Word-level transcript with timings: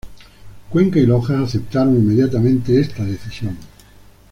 Cuenca 0.71 0.97
y 0.97 1.05
Loja 1.05 1.39
aceptaron 1.43 1.95
inmediatamente 1.95 2.79
esta 2.79 3.05
decisión. 3.05 3.55